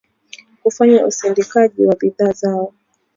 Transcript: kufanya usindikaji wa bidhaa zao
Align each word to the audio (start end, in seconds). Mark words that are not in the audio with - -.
kufanya 0.63 1.05
usindikaji 1.05 1.85
wa 1.85 1.95
bidhaa 1.95 2.31
zao 2.31 2.73